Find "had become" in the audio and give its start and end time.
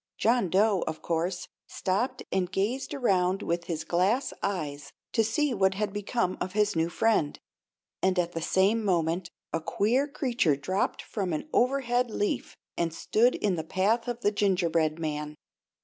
5.75-6.39